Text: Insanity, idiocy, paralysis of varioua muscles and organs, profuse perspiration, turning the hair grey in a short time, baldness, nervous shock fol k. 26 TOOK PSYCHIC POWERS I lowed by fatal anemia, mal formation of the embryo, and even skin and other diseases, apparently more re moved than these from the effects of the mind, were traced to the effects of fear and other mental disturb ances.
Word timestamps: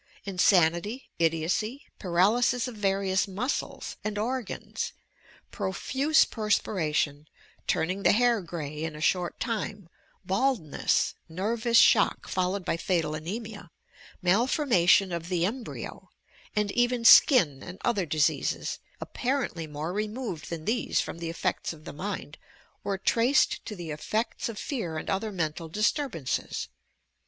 Insanity, 0.25 1.11
idiocy, 1.19 1.85
paralysis 1.99 2.67
of 2.67 2.73
varioua 2.75 3.27
muscles 3.27 3.97
and 4.03 4.17
organs, 4.17 4.93
profuse 5.51 6.25
perspiration, 6.25 7.27
turning 7.67 8.01
the 8.01 8.11
hair 8.11 8.41
grey 8.41 8.83
in 8.83 8.95
a 8.95 8.99
short 8.99 9.39
time, 9.39 9.87
baldness, 10.25 11.13
nervous 11.29 11.77
shock 11.77 12.27
fol 12.27 12.57
k. 12.57 12.63
26 12.63 12.63
TOOK 12.63 12.65
PSYCHIC 12.65 12.65
POWERS 12.65 12.65
I 12.65 12.65
lowed 12.65 12.65
by 12.65 12.77
fatal 12.77 13.13
anemia, 13.13 13.71
mal 14.23 14.47
formation 14.47 15.11
of 15.11 15.29
the 15.29 15.45
embryo, 15.45 16.09
and 16.55 16.71
even 16.71 17.05
skin 17.05 17.61
and 17.61 17.77
other 17.85 18.07
diseases, 18.07 18.79
apparently 18.99 19.67
more 19.67 19.93
re 19.93 20.07
moved 20.07 20.49
than 20.49 20.65
these 20.65 20.99
from 20.99 21.19
the 21.19 21.29
effects 21.29 21.73
of 21.73 21.85
the 21.85 21.93
mind, 21.93 22.39
were 22.83 22.97
traced 22.97 23.63
to 23.67 23.75
the 23.75 23.91
effects 23.91 24.49
of 24.49 24.57
fear 24.57 24.97
and 24.97 25.11
other 25.11 25.31
mental 25.31 25.69
disturb 25.69 26.13
ances. 26.13 26.69